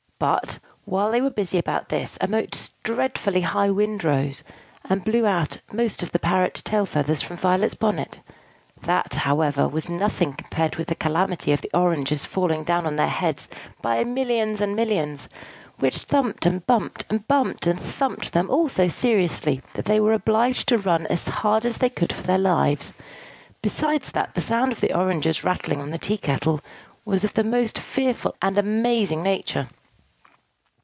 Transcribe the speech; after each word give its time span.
But, 0.35 0.59
while 0.85 1.09
they 1.09 1.19
were 1.19 1.31
busy 1.31 1.57
about 1.57 1.89
this, 1.89 2.15
a 2.21 2.27
most 2.27 2.71
dreadfully 2.83 3.41
high 3.41 3.71
wind 3.71 4.03
rose, 4.03 4.43
and 4.85 5.03
blew 5.03 5.25
out 5.25 5.57
most 5.73 6.03
of 6.03 6.11
the 6.11 6.19
parrot 6.19 6.61
tail 6.63 6.85
feathers 6.85 7.23
from 7.23 7.37
Violet's 7.37 7.73
bonnet. 7.73 8.19
That, 8.81 9.15
however, 9.15 9.67
was 9.67 9.89
nothing 9.89 10.33
compared 10.33 10.75
with 10.75 10.89
the 10.89 10.93
calamity 10.93 11.51
of 11.53 11.61
the 11.61 11.71
oranges 11.73 12.27
falling 12.27 12.63
down 12.63 12.85
on 12.85 12.97
their 12.97 13.07
heads 13.09 13.49
by 13.81 14.03
millions 14.03 14.61
and 14.61 14.75
millions, 14.75 15.27
which 15.79 15.97
thumped 15.97 16.45
and 16.45 16.63
bumped 16.67 17.03
and 17.09 17.27
bumped 17.27 17.65
and 17.65 17.79
thumped 17.79 18.31
them 18.31 18.47
all 18.51 18.69
so 18.69 18.87
seriously, 18.87 19.63
that 19.73 19.85
they 19.85 19.99
were 19.99 20.13
obliged 20.13 20.67
to 20.67 20.77
run 20.77 21.07
as 21.07 21.27
hard 21.29 21.65
as 21.65 21.77
they 21.77 21.89
could 21.89 22.13
for 22.13 22.21
their 22.21 22.37
lives; 22.37 22.93
besides 23.63 24.11
that 24.11 24.35
the 24.35 24.41
sound 24.41 24.71
of 24.71 24.81
the 24.81 24.93
oranges 24.95 25.43
rattling 25.43 25.81
on 25.81 25.89
the 25.89 25.97
tea 25.97 26.15
kettle 26.19 26.61
was 27.05 27.23
of 27.23 27.33
the 27.33 27.43
most 27.43 27.79
fearful 27.79 28.35
and 28.39 28.59
amazing 28.59 29.23
nature. 29.23 29.67